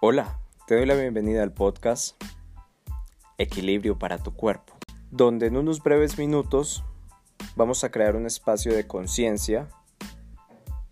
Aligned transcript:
Hola, 0.00 0.38
te 0.68 0.76
doy 0.76 0.86
la 0.86 0.94
bienvenida 0.94 1.42
al 1.42 1.52
podcast 1.52 2.22
Equilibrio 3.36 3.98
para 3.98 4.18
tu 4.18 4.32
cuerpo, 4.32 4.78
donde 5.10 5.46
en 5.46 5.56
unos 5.56 5.82
breves 5.82 6.18
minutos 6.18 6.84
vamos 7.56 7.82
a 7.82 7.90
crear 7.90 8.14
un 8.14 8.24
espacio 8.24 8.72
de 8.72 8.86
conciencia 8.86 9.68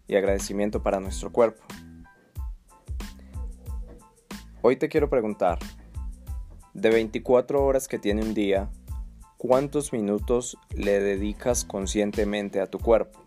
y 0.09 0.17
agradecimiento 0.17 0.83
para 0.83 0.99
nuestro 0.99 1.31
cuerpo. 1.31 1.63
Hoy 4.61 4.75
te 4.75 4.89
quiero 4.89 5.09
preguntar, 5.09 5.61
de 6.75 6.91
24 6.91 7.65
horas 7.65 7.87
que 7.87 8.01
tiene 8.01 8.23
un 8.23 8.35
día, 8.35 8.73
¿cuántos 9.37 9.93
minutos 9.93 10.59
le 10.75 10.99
dedicas 10.99 11.65
conscientemente 11.65 12.61
a 12.61 12.67
tu 12.67 12.81
cuerpo? 12.81 13.25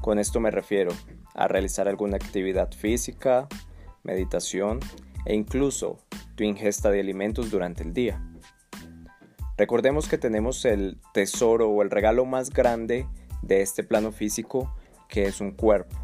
Con 0.00 0.18
esto 0.18 0.40
me 0.40 0.50
refiero 0.50 0.90
a 1.32 1.46
realizar 1.46 1.86
alguna 1.86 2.16
actividad 2.16 2.72
física, 2.72 3.46
meditación, 4.02 4.80
e 5.24 5.34
incluso 5.34 5.98
tu 6.34 6.44
ingesta 6.44 6.90
de 6.90 7.00
alimentos 7.00 7.50
durante 7.50 7.82
el 7.82 7.92
día. 7.92 8.22
Recordemos 9.56 10.08
que 10.08 10.18
tenemos 10.18 10.64
el 10.64 10.98
tesoro 11.12 11.68
o 11.68 11.82
el 11.82 11.90
regalo 11.90 12.24
más 12.24 12.50
grande 12.50 13.06
de 13.42 13.60
este 13.60 13.84
plano 13.84 14.12
físico 14.12 14.74
que 15.08 15.24
es 15.24 15.40
un 15.40 15.52
cuerpo, 15.52 15.96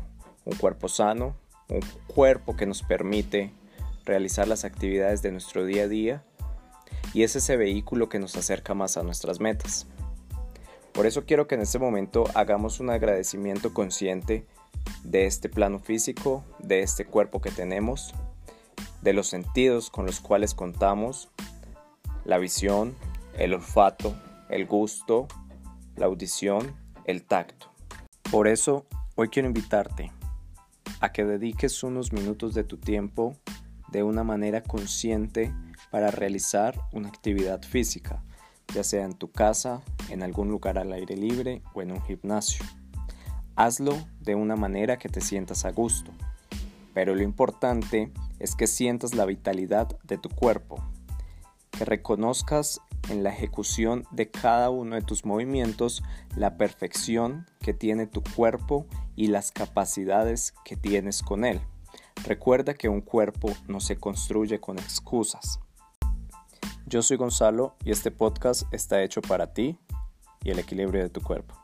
un 0.44 0.56
cuerpo 0.56 0.88
sano, 0.88 1.34
un 1.68 1.80
cuerpo 2.06 2.56
que 2.56 2.66
nos 2.66 2.82
permite 2.82 3.52
realizar 4.04 4.46
las 4.46 4.64
actividades 4.64 5.22
de 5.22 5.32
nuestro 5.32 5.64
día 5.64 5.84
a 5.84 5.88
día 5.88 6.24
y 7.14 7.22
es 7.22 7.36
ese 7.36 7.56
vehículo 7.56 8.08
que 8.08 8.18
nos 8.18 8.36
acerca 8.36 8.74
más 8.74 8.96
a 8.96 9.02
nuestras 9.02 9.40
metas. 9.40 9.86
Por 10.92 11.06
eso 11.06 11.24
quiero 11.24 11.46
que 11.46 11.54
en 11.54 11.62
este 11.62 11.78
momento 11.78 12.24
hagamos 12.34 12.80
un 12.80 12.90
agradecimiento 12.90 13.72
consciente 13.72 14.44
de 15.04 15.26
este 15.26 15.48
plano 15.48 15.78
físico, 15.78 16.44
de 16.58 16.82
este 16.82 17.04
cuerpo 17.04 17.40
que 17.40 17.50
tenemos 17.50 18.14
de 19.02 19.12
los 19.12 19.28
sentidos 19.28 19.90
con 19.90 20.06
los 20.06 20.20
cuales 20.20 20.54
contamos, 20.54 21.30
la 22.24 22.38
visión, 22.38 22.96
el 23.36 23.54
olfato, 23.54 24.14
el 24.48 24.66
gusto, 24.66 25.28
la 25.96 26.06
audición, 26.06 26.74
el 27.04 27.24
tacto. 27.24 27.70
Por 28.30 28.48
eso, 28.48 28.86
hoy 29.14 29.28
quiero 29.28 29.48
invitarte 29.48 30.12
a 31.00 31.12
que 31.12 31.24
dediques 31.24 31.82
unos 31.82 32.12
minutos 32.12 32.54
de 32.54 32.64
tu 32.64 32.76
tiempo 32.76 33.36
de 33.90 34.02
una 34.02 34.24
manera 34.24 34.62
consciente 34.62 35.52
para 35.90 36.10
realizar 36.10 36.78
una 36.92 37.08
actividad 37.08 37.62
física, 37.62 38.22
ya 38.74 38.84
sea 38.84 39.04
en 39.04 39.14
tu 39.14 39.30
casa, 39.30 39.80
en 40.10 40.22
algún 40.22 40.48
lugar 40.48 40.78
al 40.78 40.92
aire 40.92 41.16
libre 41.16 41.62
o 41.72 41.82
en 41.82 41.92
un 41.92 42.02
gimnasio. 42.02 42.64
Hazlo 43.56 43.96
de 44.20 44.34
una 44.34 44.56
manera 44.56 44.98
que 44.98 45.08
te 45.08 45.20
sientas 45.20 45.64
a 45.64 45.70
gusto, 45.70 46.12
pero 46.98 47.14
lo 47.14 47.22
importante 47.22 48.10
es 48.40 48.56
que 48.56 48.66
sientas 48.66 49.14
la 49.14 49.24
vitalidad 49.24 49.86
de 50.02 50.18
tu 50.18 50.28
cuerpo, 50.28 50.82
que 51.70 51.84
reconozcas 51.84 52.80
en 53.08 53.22
la 53.22 53.30
ejecución 53.30 54.02
de 54.10 54.28
cada 54.32 54.68
uno 54.70 54.96
de 54.96 55.02
tus 55.02 55.24
movimientos 55.24 56.02
la 56.34 56.56
perfección 56.56 57.46
que 57.60 57.72
tiene 57.72 58.08
tu 58.08 58.24
cuerpo 58.34 58.84
y 59.14 59.28
las 59.28 59.52
capacidades 59.52 60.54
que 60.64 60.74
tienes 60.74 61.22
con 61.22 61.44
él. 61.44 61.60
Recuerda 62.24 62.74
que 62.74 62.88
un 62.88 63.00
cuerpo 63.00 63.52
no 63.68 63.78
se 63.78 63.96
construye 63.96 64.58
con 64.58 64.80
excusas. 64.80 65.60
Yo 66.84 67.02
soy 67.02 67.16
Gonzalo 67.16 67.76
y 67.84 67.92
este 67.92 68.10
podcast 68.10 68.64
está 68.74 69.04
hecho 69.04 69.22
para 69.22 69.52
ti 69.54 69.78
y 70.42 70.50
el 70.50 70.58
equilibrio 70.58 71.04
de 71.04 71.10
tu 71.10 71.20
cuerpo. 71.20 71.54